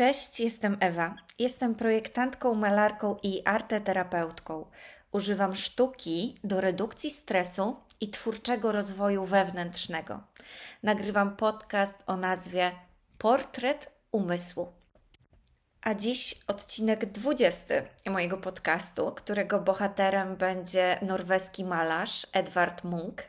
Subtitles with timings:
[0.00, 1.14] Cześć, jestem Ewa.
[1.38, 4.66] Jestem projektantką, malarką i arteterapeutką.
[5.12, 10.20] Używam sztuki do redukcji stresu i twórczego rozwoju wewnętrznego.
[10.82, 12.70] Nagrywam podcast o nazwie
[13.18, 14.72] Portret umysłu.
[15.82, 17.74] A dziś odcinek 20
[18.06, 23.22] mojego podcastu, którego bohaterem będzie norweski malarz Edvard Munch.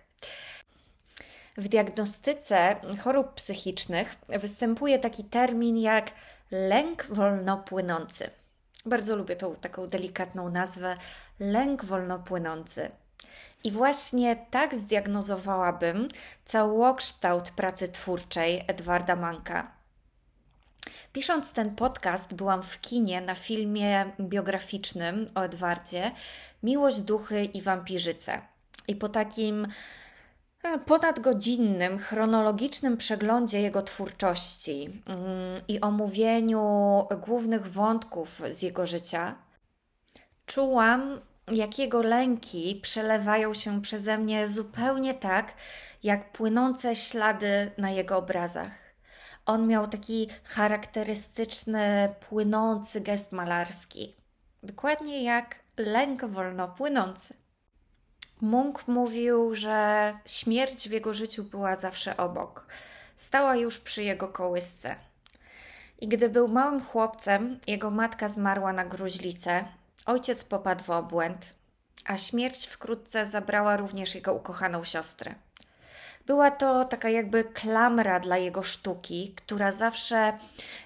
[1.58, 6.12] W diagnostyce chorób psychicznych występuje taki termin jak
[6.52, 8.30] lęk wolnopłynący.
[8.86, 10.98] Bardzo lubię tą taką delikatną nazwę
[11.40, 12.92] lęk wolnopłynący.
[13.64, 16.08] I właśnie tak zdiagnozowałabym
[16.45, 19.72] całokształt pracy twórczej Edwarda Manka.
[21.14, 26.12] Pisząc ten podcast, byłam w kinie na filmie biograficznym o Edwardzie
[26.64, 28.42] Miłość, duchy i wampirzyce.
[28.88, 29.68] I po takim
[30.86, 36.62] ponadgodzinnym, chronologicznym przeglądzie jego twórczości mm, i omówieniu
[37.22, 39.36] głównych wątków z jego życia,
[40.45, 45.53] czułam, jak jego lęki przelewają się przeze mnie zupełnie tak,
[46.03, 48.72] jak płynące ślady na jego obrazach.
[49.46, 54.16] On miał taki charakterystyczny, płynący gest malarski.
[54.64, 57.41] Dokładnie jak lęk wolno płynący.
[58.42, 62.66] Munk mówił, że śmierć w jego życiu była zawsze obok.
[63.16, 64.95] Stała już przy jego kołysce.
[66.00, 69.66] I gdy był małym chłopcem, jego matka zmarła na gruźlicę,
[70.06, 71.56] ojciec popadł w obłęd,
[72.06, 75.36] a śmierć wkrótce zabrała również jego ukochaną siostrę.
[76.25, 80.38] Była to taka jakby klamra dla jego sztuki, która zawsze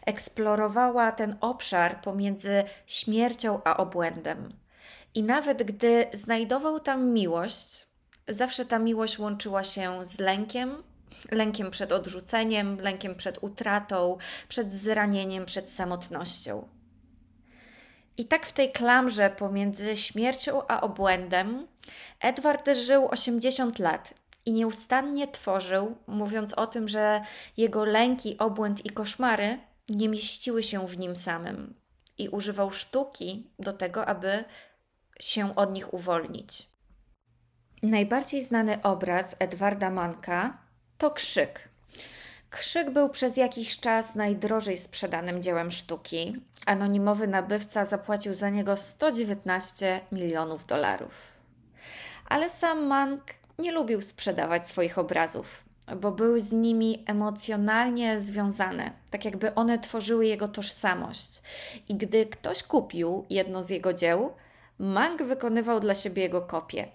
[0.06, 4.65] eksplorowała ten obszar pomiędzy śmiercią a obłędem.
[5.16, 7.88] I nawet gdy znajdował tam miłość,
[8.28, 10.84] zawsze ta miłość łączyła się z lękiem,
[11.32, 14.18] lękiem przed odrzuceniem, lękiem przed utratą,
[14.50, 16.68] przed zranieniem, przed samotnością.
[18.18, 21.68] I tak w tej klamrze pomiędzy śmiercią a obłędem
[22.22, 24.14] Edward żył 80 lat
[24.46, 27.22] i nieustannie tworzył, mówiąc o tym, że
[27.58, 29.60] jego lęki, obłęd i koszmary
[29.90, 31.74] nie mieściły się w nim samym
[32.18, 34.44] i używał sztuki do tego, aby
[35.20, 36.70] się od nich uwolnić.
[37.84, 40.58] Najbardziej znany obraz Edwarda Manka
[40.98, 41.70] to Krzyk.
[42.50, 46.36] Krzyk był przez jakiś czas najdrożej sprzedanym dziełem sztuki.
[46.66, 51.14] Anonimowy nabywca zapłacił za niego 119 milionów dolarów.
[52.30, 53.22] Ale sam Mank
[53.60, 55.64] nie lubił sprzedawać swoich obrazów,
[55.98, 61.42] bo był z nimi emocjonalnie związane, tak jakby one tworzyły jego tożsamość.
[61.90, 64.34] I gdy ktoś kupił jedno z jego dzieł,
[64.80, 66.88] Mank wykonywał dla siebie jego kopię.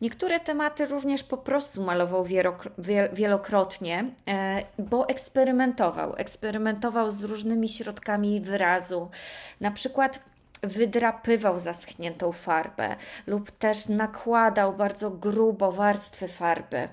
[0.00, 2.26] Niektóre tematy również po prostu malował
[3.12, 6.14] wielokrotnie, e, bo eksperymentował.
[6.16, 9.10] Eksperymentował z różnymi środkami wyrazu.
[9.60, 10.20] Na przykład
[10.62, 12.96] wydrapywał zaschniętą farbę
[13.26, 16.88] lub też nakładał bardzo grubo warstwy farby.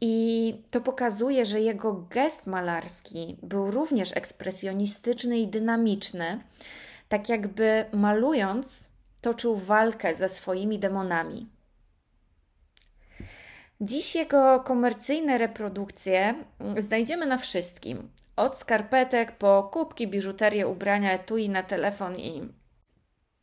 [0.00, 6.40] I to pokazuje, że jego gest malarski był również ekspresjonistyczny i dynamiczny,
[7.08, 8.90] tak jakby malując,
[9.20, 11.50] toczył walkę ze swoimi demonami.
[13.80, 16.34] Dziś jego komercyjne reprodukcje
[16.78, 18.10] znajdziemy na wszystkim.
[18.36, 22.48] Od skarpetek po kubki, biżuterię, ubrania, etui na telefon i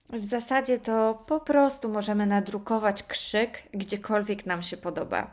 [0.09, 5.31] w zasadzie to po prostu możemy nadrukować krzyk gdziekolwiek nam się podoba.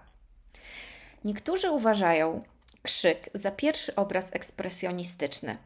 [1.25, 2.43] Niektórzy uważają
[2.83, 5.57] krzyk za pierwszy obraz ekspresjonistyczny,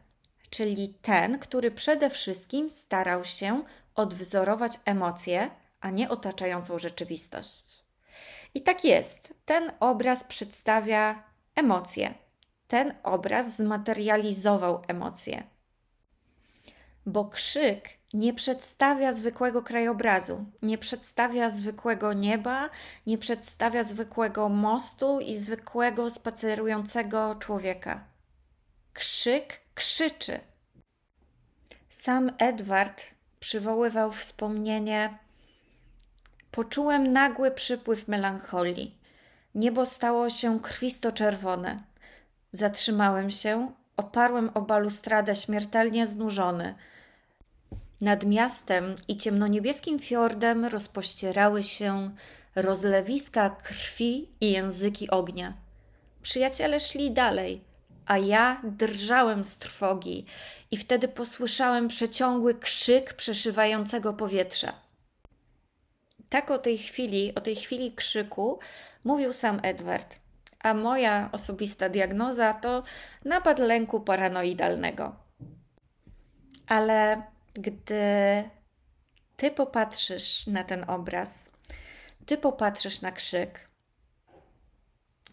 [0.55, 3.63] czyli ten, który przede wszystkim starał się
[3.95, 5.49] odwzorować emocje,
[5.81, 7.83] a nie otaczającą rzeczywistość.
[8.53, 9.33] I tak jest.
[9.45, 11.23] Ten obraz przedstawia
[11.55, 12.13] emocje.
[12.67, 15.43] Ten obraz zmaterializował emocje.
[17.05, 22.69] Bo krzyk nie przedstawia zwykłego krajobrazu, nie przedstawia zwykłego nieba,
[23.07, 28.14] nie przedstawia zwykłego mostu i zwykłego spacerującego człowieka.
[29.25, 30.39] Krzyk krzyczy.
[31.89, 35.17] Sam Edward przywoływał wspomnienie
[36.51, 38.97] Poczułem nagły przypływ melancholii.
[39.55, 41.79] Niebo stało się krwisto-czerwone.
[42.51, 46.75] Zatrzymałem się, oparłem o balustradę śmiertelnie znużony.
[48.01, 52.15] Nad miastem i ciemnoniebieskim fiordem rozpościerały się
[52.55, 55.53] rozlewiska krwi i języki ognia.
[56.21, 57.74] Przyjaciele szli dalej,
[58.05, 60.25] a ja drżałem z trwogi
[60.71, 64.73] i wtedy posłyszałem przeciągły krzyk przeszywającego powietrza.
[66.29, 68.59] Tak o tej chwili, o tej chwili krzyku
[69.03, 70.19] mówił sam Edward,
[70.59, 72.83] a moja osobista diagnoza to
[73.25, 75.15] napad lęku paranoidalnego.
[76.67, 77.23] Ale
[77.53, 78.43] gdy
[79.37, 81.51] ty popatrzysz na ten obraz,
[82.25, 83.69] ty popatrzysz na krzyk,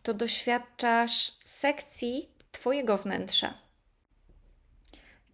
[0.03, 3.55] to doświadczasz sekcji Twojego wnętrza.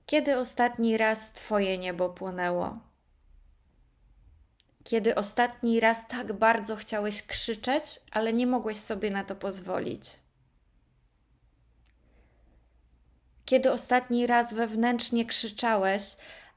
[0.07, 2.79] Kiedy ostatni raz Twoje niebo płonęło?
[4.85, 10.11] Kiedy ostatni raz tak bardzo chciałeś krzyczeć, ale nie mogłeś sobie na to pozwolić?
[13.45, 16.03] Kiedy ostatni raz wewnętrznie krzyczałeś,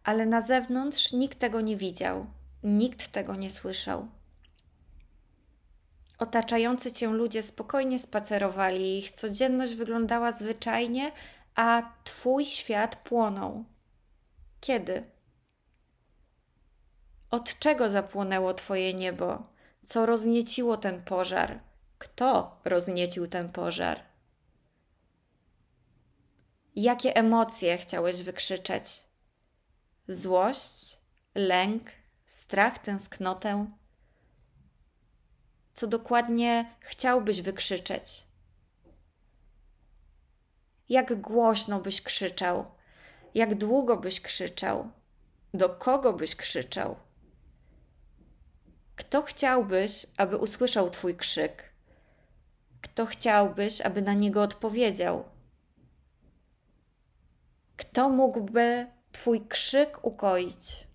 [0.03, 2.25] ale na zewnątrz nikt tego nie widział,
[2.63, 4.07] nikt tego nie słyszał?
[6.21, 11.11] Otaczający cię ludzie spokojnie spacerowali, ich codzienność wyglądała zwyczajnie,
[11.55, 13.65] a twój świat płonął.
[14.59, 15.03] Kiedy?
[17.31, 19.43] Od czego zapłonęło twoje niebo?
[19.85, 21.59] Co roznieciło ten pożar?
[21.97, 23.99] Kto rozniecił ten pożar?
[26.75, 29.03] Jakie emocje chciałeś wykrzyczeć?
[30.07, 30.97] Złość,
[31.35, 31.83] lęk,
[32.25, 33.80] strach, tęsknotę?
[35.73, 38.27] Co dokładnie chciałbyś wykrzyczeć?
[40.89, 42.65] Jak głośno byś krzyczał?
[43.35, 44.91] Jak długo byś krzyczał?
[45.53, 46.95] Do kogo byś krzyczał?
[48.95, 51.73] Kto chciałbyś, aby usłyszał Twój krzyk?
[52.81, 55.23] Kto chciałbyś, aby na niego odpowiedział?
[57.77, 60.87] Kto mógłby Twój krzyk ukoić?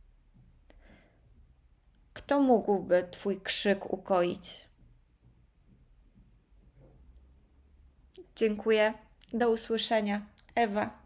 [2.13, 4.66] Kto mógłby Twój krzyk ukoić?
[8.37, 8.95] Dziękuję.
[9.33, 10.21] Do usłyszenia.
[10.55, 11.06] Ewa.